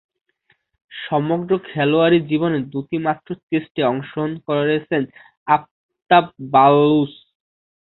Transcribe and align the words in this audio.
সমগ্র 0.91 1.51
খেলোয়াড়ী 1.69 2.19
জীবনে 2.29 2.57
দুইটিমাত্র 2.73 3.27
টেস্টে 3.41 3.81
অংশগ্রহণ 3.83 4.33
করেছেন 4.47 5.01
আফতাব 5.47 6.25
বালুচ। 6.51 7.11